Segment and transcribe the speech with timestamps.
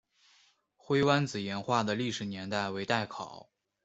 [0.75, 3.51] 灰湾子岩画的历史年代为待考。